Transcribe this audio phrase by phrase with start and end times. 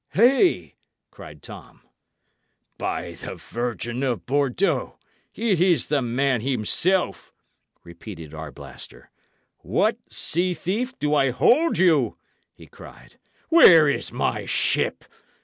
[0.13, 0.77] "Hey!"
[1.11, 1.81] cried Tom.
[2.79, 4.97] "By the Virgin of Bordeaux,
[5.35, 7.31] it is the man himself!"
[7.83, 9.11] repeated Arblaster.
[9.59, 12.17] "What, sea thief, do I hold you?"
[12.51, 13.19] he cried.
[13.49, 15.05] "Where is my ship?